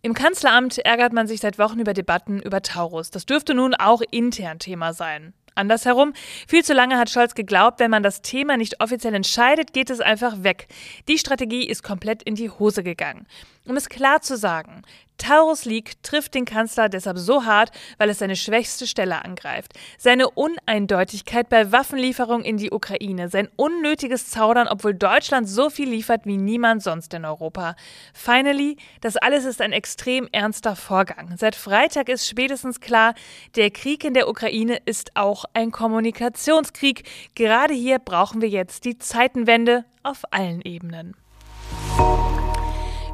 Im 0.03 0.13
Kanzleramt 0.13 0.77
ärgert 0.77 1.13
man 1.13 1.25
sich 1.25 1.39
seit 1.39 1.57
Wochen 1.57 1.79
über 1.79 1.93
Debatten 1.93 2.39
über 2.39 2.61
Taurus. 2.61 3.09
Das 3.09 3.25
dürfte 3.25 3.55
nun 3.55 3.73
auch 3.73 4.01
intern 4.11 4.59
Thema 4.59 4.93
sein. 4.93 5.33
Andersherum, 5.55 6.13
viel 6.47 6.63
zu 6.63 6.73
lange 6.73 6.97
hat 6.97 7.09
Scholz 7.09 7.35
geglaubt, 7.35 7.79
wenn 7.79 7.91
man 7.91 8.03
das 8.03 8.21
Thema 8.21 8.57
nicht 8.57 8.81
offiziell 8.81 9.13
entscheidet, 9.13 9.73
geht 9.73 9.89
es 9.89 9.99
einfach 9.99 10.43
weg. 10.43 10.67
Die 11.07 11.17
Strategie 11.17 11.67
ist 11.67 11.83
komplett 11.83 12.23
in 12.23 12.35
die 12.35 12.49
Hose 12.49 12.83
gegangen. 12.83 13.27
Um 13.65 13.77
es 13.77 13.89
klar 13.89 14.21
zu 14.21 14.37
sagen, 14.37 14.81
Taurus 15.17 15.65
League 15.65 16.01
trifft 16.03 16.33
den 16.33 16.45
Kanzler 16.45 16.89
deshalb 16.89 17.17
so 17.17 17.45
hart, 17.45 17.71
weil 17.97 18.09
es 18.09 18.19
seine 18.19 18.35
schwächste 18.35 18.87
Stelle 18.87 19.23
angreift. 19.23 19.73
Seine 19.97 20.29
Uneindeutigkeit 20.29 21.49
bei 21.49 21.71
Waffenlieferungen 21.71 22.45
in 22.45 22.57
die 22.57 22.71
Ukraine, 22.71 23.29
sein 23.29 23.49
unnötiges 23.55 24.29
Zaudern, 24.29 24.67
obwohl 24.67 24.93
Deutschland 24.93 25.47
so 25.47 25.69
viel 25.69 25.89
liefert 25.89 26.25
wie 26.25 26.37
niemand 26.37 26.83
sonst 26.83 27.13
in 27.13 27.25
Europa. 27.25 27.75
Finally, 28.13 28.77
das 29.01 29.17
alles 29.17 29.45
ist 29.45 29.61
ein 29.61 29.71
extrem 29.71 30.27
ernster 30.31 30.75
Vorgang. 30.75 31.35
Seit 31.37 31.55
Freitag 31.55 32.09
ist 32.09 32.27
spätestens 32.27 32.79
klar, 32.79 33.13
der 33.55 33.71
Krieg 33.71 34.03
in 34.03 34.13
der 34.13 34.27
Ukraine 34.27 34.79
ist 34.85 35.15
auch 35.15 35.45
ein 35.53 35.71
Kommunikationskrieg. 35.71 37.03
Gerade 37.35 37.73
hier 37.73 37.99
brauchen 37.99 38.41
wir 38.41 38.49
jetzt 38.49 38.85
die 38.85 38.97
Zeitenwende 38.97 39.85
auf 40.03 40.23
allen 40.31 40.61
Ebenen. 40.61 41.15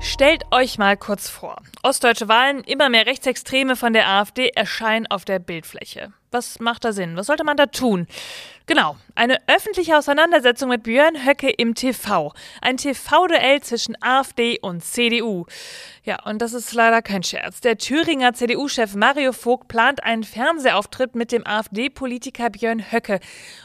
Stellt 0.01 0.45
euch 0.51 0.77
mal 0.77 0.95
kurz 0.95 1.29
vor. 1.29 1.57
Ostdeutsche 1.83 2.29
Wahlen, 2.29 2.63
immer 2.63 2.89
mehr 2.89 3.05
Rechtsextreme 3.05 3.75
von 3.75 3.91
der 3.91 4.07
AfD 4.07 4.47
erscheinen 4.49 5.07
auf 5.07 5.25
der 5.25 5.39
Bildfläche. 5.39 6.13
Was 6.31 6.59
macht 6.59 6.85
da 6.85 6.93
Sinn? 6.93 7.17
Was 7.17 7.27
sollte 7.27 7.43
man 7.43 7.57
da 7.57 7.65
tun? 7.65 8.07
Genau, 8.69 8.97
eine 9.15 9.37
öffentliche 9.47 9.97
Auseinandersetzung 9.97 10.69
mit 10.69 10.83
Björn 10.83 11.25
Höcke 11.25 11.49
im 11.49 11.73
TV. 11.73 12.31
Ein 12.61 12.77
TV-Duell 12.77 13.61
zwischen 13.61 13.97
AfD 13.99 14.59
und 14.59 14.83
CDU. 14.83 15.47
Ja, 16.03 16.23
und 16.23 16.41
das 16.41 16.53
ist 16.53 16.73
leider 16.73 17.01
kein 17.01 17.23
Scherz. 17.23 17.61
Der 17.61 17.79
Thüringer 17.79 18.33
CDU-Chef 18.33 18.93
Mario 18.93 19.33
Vogt 19.33 19.67
plant 19.69 20.03
einen 20.03 20.23
Fernsehauftritt 20.23 21.15
mit 21.15 21.31
dem 21.31 21.47
AfD-Politiker 21.47 22.51
Björn 22.51 22.91
Höcke. 22.91 23.19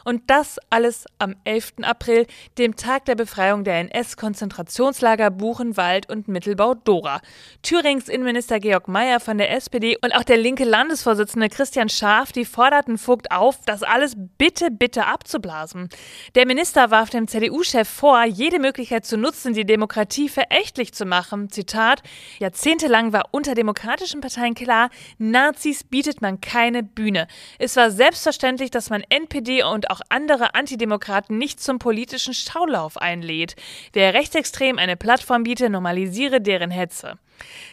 Und 0.04 0.22
das 0.28 0.58
alles 0.70 1.04
am 1.18 1.36
11. 1.44 1.74
April, 1.82 2.26
dem 2.56 2.74
Tag 2.74 3.04
der 3.04 3.14
Befreiung 3.14 3.62
der 3.64 3.80
NS-Konzentrationslager 3.80 5.30
Buchenwald 5.30 6.08
und 6.08 6.28
Mittelbau-Dora. 6.28 7.20
Thürings 7.62 8.08
Innenminister 8.08 8.58
Georg 8.58 8.88
Mayer 8.88 9.20
von 9.20 9.36
der 9.36 9.52
SPD 9.52 9.98
und 10.02 10.16
auch 10.16 10.24
der 10.24 10.38
linke 10.38 10.64
Landesvorsitzende 10.64 11.50
Christian 11.50 11.90
Schaaf, 11.90 12.32
die 12.32 12.46
forderten 12.46 12.96
Vogt 12.96 13.30
auf, 13.30 13.58
das 13.66 13.82
alles 13.82 14.16
bitte, 14.38 14.70
bitte 14.70 14.93
abzublasen. 15.02 15.88
Der 16.34 16.46
Minister 16.46 16.90
warf 16.90 17.10
dem 17.10 17.28
CDU-Chef 17.28 17.88
vor, 17.88 18.24
jede 18.24 18.58
Möglichkeit 18.58 19.04
zu 19.04 19.16
nutzen, 19.16 19.54
die 19.54 19.66
Demokratie 19.66 20.28
verächtlich 20.28 20.94
zu 20.94 21.04
machen. 21.04 21.50
Zitat, 21.50 22.02
Jahrzehntelang 22.38 23.12
war 23.12 23.24
unter 23.32 23.54
demokratischen 23.54 24.20
Parteien 24.20 24.54
klar, 24.54 24.90
Nazis 25.18 25.84
bietet 25.84 26.22
man 26.22 26.40
keine 26.40 26.82
Bühne. 26.82 27.26
Es 27.58 27.76
war 27.76 27.90
selbstverständlich, 27.90 28.70
dass 28.70 28.90
man 28.90 29.02
NPD 29.08 29.62
und 29.64 29.90
auch 29.90 30.00
andere 30.08 30.54
Antidemokraten 30.54 31.38
nicht 31.38 31.60
zum 31.60 31.78
politischen 31.78 32.34
Schaulauf 32.34 32.96
einlädt. 32.96 33.56
Wer 33.92 34.14
rechtsextrem 34.14 34.78
eine 34.78 34.96
Plattform 34.96 35.42
biete, 35.42 35.70
normalisiere 35.70 36.40
deren 36.40 36.70
Hetze. 36.70 37.18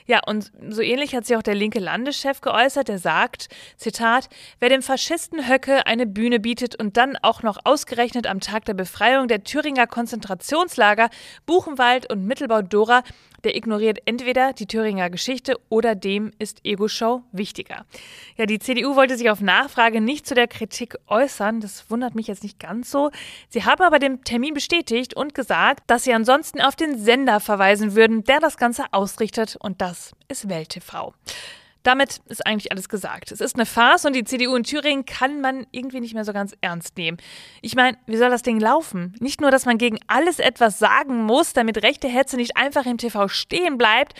Ja, 0.08 0.20
und 0.25 0.51
so 0.70 0.82
ähnlich 0.82 1.15
hat 1.15 1.25
sich 1.25 1.38
auch 1.38 1.41
der 1.41 1.56
linke 1.56 1.80
Landeschef 1.80 2.41
geäußert, 2.41 2.88
der 2.88 3.00
sagt, 3.00 3.50
Zitat, 3.77 4.30
wer 4.60 4.70
dem 4.70 4.82
Faschisten 4.82 5.48
Höcke 5.48 5.86
eine 5.86 6.06
Bühne 6.06 6.39
bietet 6.39 6.75
und 6.80 6.98
dann 6.98 7.18
auch 7.22 7.44
noch 7.44 7.60
ausgerechnet 7.63 8.27
am 8.27 8.39
Tag 8.39 8.65
der 8.65 8.74
Befreiung 8.74 9.27
der 9.27 9.44
Thüringer 9.44 9.88
Konzentrationslager 9.88 11.10
Buchenwald 11.46 12.12
und 12.12 12.25
Mittelbau-Dora 12.25 13.03
der 13.44 13.56
ignoriert 13.56 14.00
entweder 14.06 14.53
die 14.53 14.68
Thüringer 14.68 15.10
Geschichte 15.10 15.60
oder 15.70 15.96
dem 15.96 16.32
ist 16.39 16.62
Ego-Show 16.63 17.24
wichtiger. 17.32 17.86
Ja, 18.38 18.46
die 18.46 18.60
CDU 18.60 18.96
wollte 18.96 19.18
sich 19.18 19.30
auf 19.30 19.41
Nachfrage 19.41 20.01
nicht 20.01 20.27
zu 20.27 20.36
der 20.36 20.48
Kritik 20.48 20.98
äußern. 21.08 21.60
Das 21.60 21.89
wundert 21.89 22.15
mich 22.15 22.27
jetzt 22.27 22.44
nicht 22.44 22.60
ganz 22.60 22.91
so. 22.91 23.12
Sie 23.50 23.65
haben 23.65 23.84
aber 23.84 24.00
den 24.00 24.24
Termin 24.24 24.53
bestätigt 24.53 25.15
und 25.15 25.34
gesagt, 25.34 25.84
dass 25.88 26.03
sie 26.03 26.13
ansonsten 26.13 26.62
auf 26.62 26.75
den 26.75 26.98
Sender 26.98 27.39
verweisen 27.39 27.96
würden, 27.96 28.24
der 28.24 28.39
das 28.39 28.58
Ganze 28.58 28.86
ausrichtet 28.91 29.50
und 29.55 29.81
das 29.81 30.12
ist 30.27 30.50
Welt 30.50 30.70
TV. 30.70 31.13
Damit 31.84 32.22
ist 32.27 32.46
eigentlich 32.46 32.72
alles 32.72 32.89
gesagt. 32.89 33.31
Es 33.31 33.41
ist 33.41 33.55
eine 33.55 33.65
Farce 33.65 34.05
und 34.05 34.13
die 34.13 34.24
CDU 34.24 34.55
in 34.55 34.63
Thüringen 34.63 35.05
kann 35.05 35.41
man 35.41 35.65
irgendwie 35.72 36.00
nicht 36.00 36.13
mehr 36.13 36.25
so 36.25 36.34
ganz 36.34 36.55
ernst 36.62 36.96
nehmen. 36.98 37.17
Ich 37.62 37.75
meine, 37.75 37.98
wie 38.05 38.17
soll 38.17 38.29
das 38.29 38.43
Ding 38.43 38.60
laufen? 38.60 39.15
Nicht 39.20 39.41
nur, 39.41 39.50
dass 39.50 39.65
man 39.65 39.79
gegen 39.79 39.98
alles 40.05 40.38
etwas 40.38 40.77
sagen 40.77 41.24
muss, 41.24 41.53
damit 41.53 41.81
rechte 41.81 42.08
Hetze 42.08 42.36
nicht 42.36 42.55
einfach 42.55 42.86
im 42.86 42.98
TV 42.98 43.27
stehen 43.27 43.79
bleibt, 43.79 44.13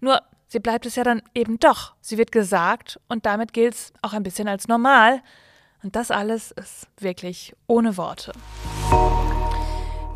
nur 0.00 0.22
sie 0.46 0.60
bleibt 0.60 0.86
es 0.86 0.94
ja 0.94 1.02
dann 1.02 1.22
eben 1.34 1.58
doch. 1.58 1.94
Sie 2.00 2.18
wird 2.18 2.30
gesagt 2.30 3.00
und 3.08 3.26
damit 3.26 3.52
gilt 3.52 3.74
es 3.74 3.92
auch 4.02 4.12
ein 4.12 4.22
bisschen 4.22 4.46
als 4.46 4.68
normal. 4.68 5.20
Und 5.82 5.96
das 5.96 6.10
alles 6.10 6.52
ist 6.52 6.86
wirklich 6.98 7.54
ohne 7.66 7.96
Worte. 7.96 8.32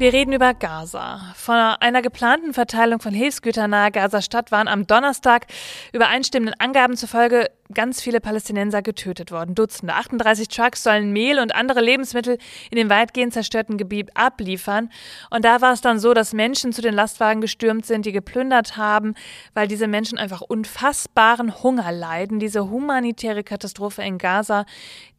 Wir 0.02 0.12
reden 0.12 0.32
über 0.32 0.52
Gaza. 0.52 1.32
Von 1.36 1.54
einer 1.54 2.02
geplanten 2.02 2.54
Verteilung 2.54 2.98
von 2.98 3.14
Hilfsgütern 3.14 3.70
nahe 3.70 3.92
Gaza-Stadt 3.92 4.50
waren 4.50 4.66
am 4.66 4.84
Donnerstag 4.84 5.46
übereinstimmenden 5.92 6.58
Angaben 6.58 6.96
zufolge 6.96 7.48
ganz 7.72 8.02
viele 8.02 8.20
Palästinenser 8.20 8.82
getötet 8.82 9.30
worden. 9.30 9.54
Dutzende. 9.54 9.94
38 9.94 10.48
Trucks 10.48 10.82
sollen 10.82 11.12
Mehl 11.12 11.38
und 11.38 11.54
andere 11.54 11.80
Lebensmittel 11.80 12.38
in 12.72 12.78
dem 12.78 12.90
weitgehend 12.90 13.32
zerstörten 13.32 13.78
Gebiet 13.78 14.10
abliefern. 14.16 14.90
Und 15.30 15.44
da 15.44 15.60
war 15.60 15.72
es 15.72 15.82
dann 15.82 16.00
so, 16.00 16.14
dass 16.14 16.32
Menschen 16.32 16.72
zu 16.72 16.82
den 16.82 16.94
Lastwagen 16.94 17.40
gestürmt 17.40 17.86
sind, 17.86 18.04
die 18.04 18.10
geplündert 18.10 18.76
haben, 18.76 19.14
weil 19.54 19.68
diese 19.68 19.86
Menschen 19.86 20.18
einfach 20.18 20.40
unfassbaren 20.40 21.62
Hunger 21.62 21.92
leiden. 21.92 22.40
Diese 22.40 22.68
humanitäre 22.68 23.44
Katastrophe 23.44 24.02
in 24.02 24.18
Gaza, 24.18 24.66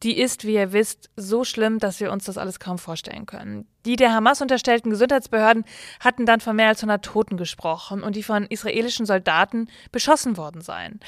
die 0.02 0.18
ist, 0.18 0.44
wie 0.44 0.56
ihr 0.56 0.74
wisst, 0.74 1.08
so 1.16 1.42
schlimm, 1.42 1.78
dass 1.78 2.00
wir 2.00 2.12
uns 2.12 2.24
das 2.24 2.36
alles 2.36 2.60
kaum 2.60 2.76
vorstellen 2.76 3.24
können. 3.24 3.66
Die 3.86 3.96
der 3.96 4.12
Hamas 4.12 4.40
unterstellten 4.40 4.90
Gesundheitsbehörden 4.90 5.64
hatten 6.00 6.24
dann 6.24 6.40
von 6.40 6.56
mehr 6.56 6.68
als 6.68 6.82
100 6.82 7.04
Toten 7.04 7.36
gesprochen 7.36 8.02
und 8.02 8.16
die 8.16 8.22
von 8.22 8.46
israelischen 8.46 9.04
Soldaten 9.04 9.68
beschossen 9.92 10.36
worden 10.36 10.62
seien. 10.62 11.00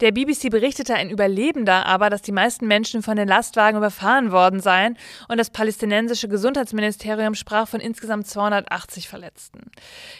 Der 0.00 0.12
BBC 0.12 0.50
berichtete 0.50 0.94
ein 0.94 1.10
Überlebender 1.10 1.86
aber, 1.86 2.10
dass 2.10 2.22
die 2.22 2.32
meisten 2.32 2.66
Menschen 2.66 3.02
von 3.02 3.16
den 3.16 3.28
Lastwagen 3.28 3.78
überfahren 3.78 4.32
worden 4.32 4.60
seien 4.60 4.98
und 5.28 5.38
das 5.38 5.50
palästinensische 5.50 6.28
Gesundheitsministerium 6.28 7.34
sprach 7.34 7.68
von 7.68 7.80
insgesamt 7.80 8.26
280 8.26 9.08
Verletzten. 9.08 9.70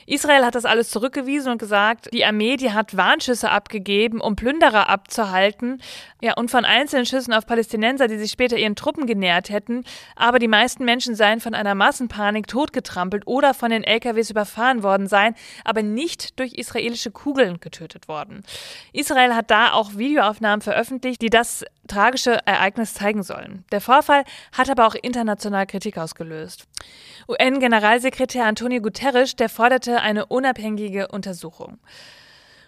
Israel 0.06 0.44
hat 0.44 0.54
das 0.54 0.64
alles 0.64 0.90
zurückgewiesen 0.90 1.52
und 1.52 1.58
gesagt, 1.58 2.12
die 2.12 2.24
Armee, 2.24 2.56
die 2.56 2.72
hat 2.72 2.96
Warnschüsse 2.96 3.50
abgegeben, 3.50 4.20
um 4.20 4.36
Plünderer 4.36 4.88
abzuhalten, 4.88 5.80
ja, 6.20 6.34
und 6.34 6.52
von 6.52 6.64
einzelnen 6.64 7.04
Schüssen 7.04 7.32
auf 7.32 7.46
Palästinenser, 7.46 8.06
die 8.06 8.18
sich 8.18 8.30
später 8.30 8.56
ihren 8.56 8.76
Truppen 8.76 9.06
genähert 9.06 9.50
hätten, 9.50 9.82
aber 10.14 10.38
die 10.38 10.46
meisten 10.46 10.84
Menschen 10.84 11.16
seien 11.16 11.40
von 11.40 11.54
einer 11.54 11.74
Massenpanik 11.92 12.46
totgetrampelt 12.46 13.26
oder 13.26 13.52
von 13.52 13.70
den 13.70 13.84
LKWs 13.84 14.30
überfahren 14.30 14.82
worden 14.82 15.08
seien, 15.08 15.34
aber 15.62 15.82
nicht 15.82 16.38
durch 16.38 16.54
israelische 16.54 17.10
Kugeln 17.10 17.60
getötet 17.60 18.08
worden. 18.08 18.42
Israel 18.94 19.34
hat 19.34 19.50
da 19.50 19.74
auch 19.74 19.98
Videoaufnahmen 19.98 20.62
veröffentlicht, 20.62 21.20
die 21.20 21.28
das 21.28 21.66
tragische 21.88 22.38
Ereignis 22.46 22.94
zeigen 22.94 23.22
sollen. 23.22 23.66
Der 23.72 23.82
Vorfall 23.82 24.24
hat 24.52 24.70
aber 24.70 24.86
auch 24.86 24.94
international 24.94 25.66
Kritik 25.66 25.98
ausgelöst. 25.98 26.64
UN-Generalsekretär 27.28 28.46
Antonio 28.46 28.80
Guterres, 28.80 29.36
der 29.36 29.50
forderte 29.50 30.00
eine 30.00 30.24
unabhängige 30.24 31.08
Untersuchung. 31.08 31.78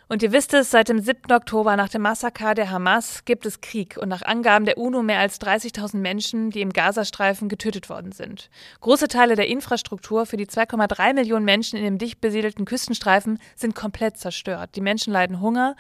Und 0.07 0.23
ihr 0.23 0.33
wisst 0.33 0.53
es, 0.53 0.71
seit 0.71 0.91
dem 0.91 1.01
7. 1.01 1.33
Oktober 1.33 1.77
nach 1.77 1.89
dem 1.89 2.03
Massaker 2.03 2.55
der 2.55 2.71
Hamas 2.71 3.25
gibt 3.25 3.47
es 3.47 3.63
Krieg 3.63 3.97
und 3.97 4.11
nach 4.11 4.21
Angaben 4.21 4.67
der 4.67 4.77
UNO 4.77 5.03
mehr 5.03 5.19
als 5.19 5.41
30.000 5.41 5.97
Menschen, 5.97 6.51
die 6.51 6.61
im 6.61 6.75
Gazastreifen 6.75 7.49
getötet 7.49 7.89
worden 7.89 8.13
sind. 8.13 8.51
Große 8.81 9.09
Teile 9.09 9.35
der 9.35 9.49
Infrastruktur 9.49 10.27
für 10.27 10.37
die 10.37 10.47
2,3 10.47 11.15
Millionen 11.15 11.47
Menschen 11.47 11.79
in 11.79 11.85
dem 11.85 11.99
dicht 11.99 12.21
besiedelten 12.21 12.67
Küstenstreifen 12.67 13.39
sind 13.57 13.75
komplett 13.75 14.19
zerstört. 14.19 14.71
Die 14.77 14.83
Menschen 14.83 15.13
leiden 15.13 15.41
Hunger, 15.41 15.75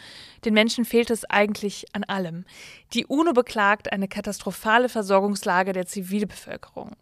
den 0.46 0.54
Menschen 0.54 0.86
fehlt 0.86 1.10
es 1.10 1.28
eigentlich 1.28 1.84
an 1.92 2.04
allem. 2.04 2.46
Die 2.94 3.04
UNO 3.06 3.34
beklagt 3.34 3.92
eine 3.92 4.08
katastrophale 4.08 4.88
Versorgungslage 4.88 5.74
der 5.74 5.86
Zivilbevölkerung. 5.86 6.92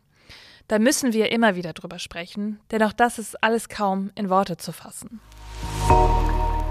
Da 0.67 0.81
müssen 0.81 1.13
wir 1.13 1.31
immer 1.31 1.55
wieder 1.55 1.73
drüber 1.73 2.01
sprechen, 2.01 2.59
denn 2.73 2.83
auch 2.83 2.93
das 2.93 3.19
ist 3.19 3.43
alles 3.45 3.69
kaum 3.69 4.11
in 4.17 4.29
Worte 4.29 4.57
zu 4.57 4.73
fassen. 4.73 5.21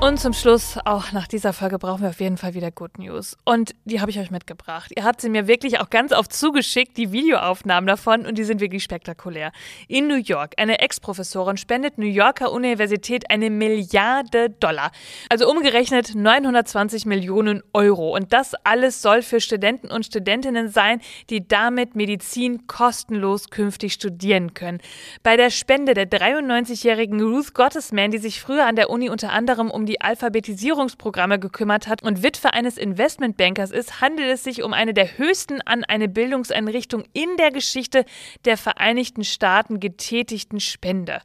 Und 0.03 0.19
zum 0.19 0.33
Schluss, 0.33 0.79
auch 0.83 1.11
nach 1.11 1.27
dieser 1.27 1.53
Folge 1.53 1.77
brauchen 1.77 2.01
wir 2.01 2.09
auf 2.09 2.19
jeden 2.19 2.37
Fall 2.37 2.55
wieder 2.55 2.71
Good 2.71 2.97
News. 2.97 3.37
Und 3.45 3.75
die 3.85 4.01
habe 4.01 4.09
ich 4.09 4.17
euch 4.17 4.31
mitgebracht. 4.31 4.91
Ihr 4.97 5.03
habt 5.03 5.21
sie 5.21 5.29
mir 5.29 5.45
wirklich 5.45 5.79
auch 5.79 5.91
ganz 5.91 6.11
oft 6.11 6.33
zugeschickt, 6.33 6.97
die 6.97 7.11
Videoaufnahmen 7.11 7.85
davon, 7.85 8.25
und 8.25 8.39
die 8.39 8.43
sind 8.43 8.61
wirklich 8.61 8.81
spektakulär. 8.81 9.51
In 9.87 10.07
New 10.07 10.15
York, 10.15 10.55
eine 10.57 10.79
Ex-Professorin 10.79 11.57
spendet 11.57 11.99
New 11.99 12.07
Yorker 12.07 12.51
Universität 12.51 13.29
eine 13.29 13.51
Milliarde 13.51 14.49
Dollar. 14.49 14.91
Also 15.29 15.47
umgerechnet 15.47 16.15
920 16.15 17.05
Millionen 17.05 17.61
Euro. 17.71 18.15
Und 18.15 18.33
das 18.33 18.55
alles 18.63 19.03
soll 19.03 19.21
für 19.21 19.39
Studenten 19.39 19.91
und 19.91 20.07
Studentinnen 20.07 20.69
sein, 20.69 20.99
die 21.29 21.47
damit 21.47 21.95
Medizin 21.95 22.65
kostenlos 22.65 23.51
künftig 23.51 23.93
studieren 23.93 24.55
können. 24.55 24.79
Bei 25.21 25.37
der 25.37 25.51
Spende 25.51 25.93
der 25.93 26.09
93-jährigen 26.09 27.21
Ruth 27.21 27.53
Gottesman, 27.53 28.09
die 28.09 28.17
sich 28.17 28.41
früher 28.41 28.65
an 28.65 28.75
der 28.75 28.89
Uni 28.89 29.07
unter 29.07 29.31
anderem 29.31 29.69
um 29.69 29.85
die 29.85 29.90
die 29.91 29.99
Alphabetisierungsprogramme 29.99 31.37
gekümmert 31.37 31.89
hat 31.89 32.01
und 32.01 32.23
Witwe 32.23 32.53
eines 32.53 32.77
Investmentbankers 32.77 33.71
ist, 33.71 33.99
handelt 33.99 34.29
es 34.29 34.41
sich 34.41 34.63
um 34.63 34.71
eine 34.71 34.93
der 34.93 35.17
höchsten 35.17 35.59
an 35.63 35.83
eine 35.83 36.07
Bildungseinrichtung 36.07 37.03
in 37.11 37.35
der 37.37 37.51
Geschichte 37.51 38.05
der 38.45 38.55
Vereinigten 38.55 39.25
Staaten 39.25 39.81
getätigten 39.81 40.61
Spende. 40.61 41.19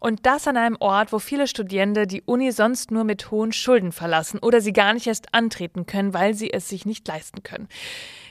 Und 0.00 0.26
das 0.26 0.46
an 0.46 0.56
einem 0.56 0.76
Ort, 0.78 1.12
wo 1.12 1.18
viele 1.18 1.48
Studierende 1.48 2.06
die 2.06 2.22
Uni 2.22 2.52
sonst 2.52 2.92
nur 2.92 3.02
mit 3.02 3.32
hohen 3.32 3.50
Schulden 3.50 3.90
verlassen 3.90 4.38
oder 4.38 4.60
sie 4.60 4.72
gar 4.72 4.94
nicht 4.94 5.08
erst 5.08 5.34
antreten 5.34 5.86
können, 5.86 6.14
weil 6.14 6.34
sie 6.34 6.52
es 6.52 6.68
sich 6.68 6.86
nicht 6.86 7.08
leisten 7.08 7.42
können. 7.42 7.66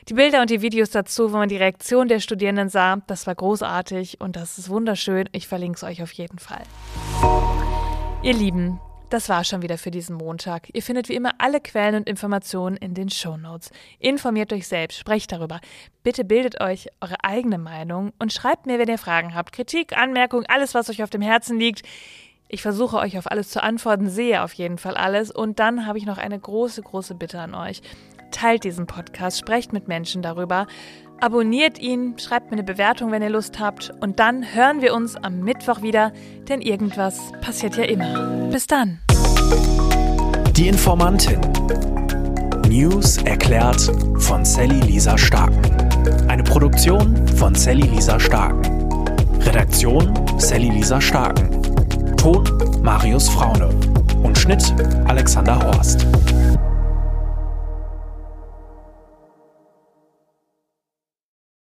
Die 0.08 0.13
Bilder 0.13 0.40
und 0.40 0.50
die 0.50 0.62
Videos 0.62 0.92
dazu, 0.92 1.34
wo 1.34 1.38
man 1.38 1.50
die 1.50 1.58
Reaktion 1.58 2.08
der 2.08 2.22
Studierenden 2.22 2.70
sah, 2.70 3.02
das 3.08 3.28
war 3.28 3.36
großartig 3.36 4.22
und 4.22 4.38
das 4.38 4.58
ist 4.58 4.70
wunderschön. 4.70 5.28
Ich 5.34 5.50
verlinke 5.50 5.75
es 5.75 5.84
euch 5.84 6.02
auf 6.02 6.13
jeden 6.13 6.40
Fall. 6.40 6.63
Ihr 8.22 8.34
Lieben, 8.34 8.80
das 9.13 9.29
war 9.29 9.43
schon 9.43 9.62
wieder 9.62 9.77
für 9.77 9.91
diesen 9.91 10.15
Montag. 10.15 10.70
Ihr 10.74 10.82
findet 10.82 11.08
wie 11.08 11.13
immer 11.13 11.34
alle 11.38 11.62
Quellen 11.62 11.93
und 11.93 12.10
Informationen 12.10 12.75
in 12.77 12.96
den 12.96 13.12
Show 13.12 13.38
Notes. 13.38 13.70
Informiert 14.00 14.51
euch 14.51 14.67
selbst, 14.67 14.98
sprecht 14.98 15.32
darüber. 15.32 15.60
Bitte 16.01 16.25
bildet 16.25 16.60
euch 16.62 16.88
eure 17.00 17.24
eigene 17.24 17.60
Meinung 17.60 18.12
und 18.17 18.34
schreibt 18.34 18.65
mir, 18.65 18.79
wenn 18.79 18.89
ihr 18.89 18.98
Fragen 18.98 19.36
habt. 19.36 19.51
Kritik, 19.51 19.96
Anmerkung, 19.96 20.46
alles, 20.48 20.74
was 20.74 20.89
euch 20.89 21.03
auf 21.03 21.12
dem 21.12 21.22
Herzen 21.22 21.60
liegt. 21.60 21.86
Ich 22.48 22.63
versuche 22.63 22.98
euch 22.98 23.20
auf 23.20 23.29
alles 23.29 23.50
zu 23.50 23.62
antworten, 23.62 24.10
sehe 24.10 24.43
auf 24.43 24.53
jeden 24.53 24.79
Fall 24.79 24.96
alles. 24.96 25.29
Und 25.29 25.60
dann 25.60 25.86
habe 25.86 26.00
ich 26.00 26.08
noch 26.08 26.17
eine 26.17 26.39
große, 26.39 26.82
große 26.82 27.13
Bitte 27.13 27.39
an 27.39 27.53
euch. 27.53 27.84
Teilt 28.32 28.63
diesen 28.63 28.88
Podcast, 28.88 29.38
sprecht 29.38 29.74
mit 29.74 29.88
Menschen 29.88 30.24
darüber. 30.24 30.65
Abonniert 31.24 31.80
ihn, 31.80 32.15
schreibt 32.20 32.51
mir 32.51 32.58
eine 32.58 32.65
Bewertung, 32.65 33.13
wenn 33.13 33.22
ihr 33.22 33.30
Lust 33.30 33.58
habt. 33.58 33.94
Und 34.01 34.20
dann 34.20 34.44
hören 34.53 34.82
wir 34.82 34.94
uns 34.94 35.15
am 35.15 35.39
Mittwoch 35.39 35.82
wieder, 35.82 36.12
denn 36.50 36.60
irgendwas 36.60 37.18
passiert 37.39 37.77
ja 37.77 37.86
immer. 37.86 38.50
Bis 38.51 38.68
dann. 38.68 39.00
Die 40.51 40.68
Informantin. 40.68 41.39
News 42.68 43.20
erklärt 43.20 43.89
von 44.18 44.44
Sally 44.44 44.82
Lisa 44.82 45.18
Starken. 45.18 45.62
Eine 46.27 46.44
Produktion 46.44 47.25
von 47.38 47.56
Sally 47.56 47.88
Lisa 47.88 48.20
Starken. 48.20 49.08
Redaktion 49.44 50.13
Sally 50.38 50.72
Lisa 50.72 51.00
Starken. 51.00 52.18
Ton 52.18 52.44
Marius 52.82 53.30
Fraune. 53.30 53.70
Und 54.24 54.38
Schnitt 54.38 54.74
Alexander 55.08 55.58
Horst. 55.58 56.06